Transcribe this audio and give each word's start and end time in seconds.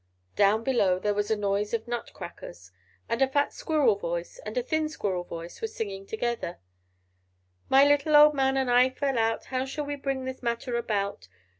Down 0.35 0.63
below 0.63 0.97
there 0.97 1.13
was 1.13 1.29
a 1.29 1.35
noise 1.35 1.75
of 1.75 1.87
nut 1.87 2.11
crackers, 2.11 2.71
and 3.07 3.21
a 3.21 3.27
fat 3.27 3.53
squirrel 3.53 3.93
voice 3.93 4.39
and 4.43 4.57
a 4.57 4.63
thin 4.63 4.89
squirrel 4.89 5.23
voice 5.25 5.61
were 5.61 5.67
singing 5.67 6.07
together 6.07 6.57
"My 7.69 7.85
little 7.85 8.15
old 8.15 8.33
man 8.33 8.57
and 8.57 8.71
I 8.71 8.89
fell 8.89 9.19
out, 9.19 9.45
How 9.45 9.63
shall 9.63 9.85
we 9.85 9.95
bring 9.95 10.25
this 10.25 10.41
matter 10.41 10.75
about? 10.75 11.27